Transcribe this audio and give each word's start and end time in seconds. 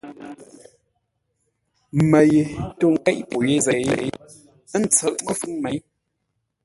Mə́ 2.09 2.23
ye 2.33 2.41
tô 2.79 2.85
ńkéʼ 2.93 3.17
pô 3.29 3.37
yé 3.47 3.55
zêi, 3.65 3.83
ə́ 4.73 4.79
ntsə̌ʼ 4.83 5.15
məfʉ̌ŋ 5.25 5.53
mêi. 5.63 5.77